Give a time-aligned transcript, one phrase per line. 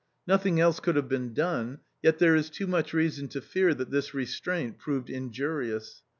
[0.25, 3.91] Nothing else could have been done, yet there is too much reason to fear that
[3.91, 6.01] this restraint proved injurious.